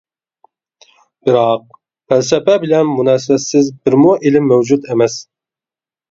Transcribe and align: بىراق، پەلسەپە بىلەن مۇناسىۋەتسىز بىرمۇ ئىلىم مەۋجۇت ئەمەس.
بىراق، 1.27 1.67
پەلسەپە 2.13 2.55
بىلەن 2.63 2.89
مۇناسىۋەتسىز 2.93 3.69
بىرمۇ 3.89 4.15
ئىلىم 4.31 4.49
مەۋجۇت 4.53 4.89
ئەمەس. 4.95 5.19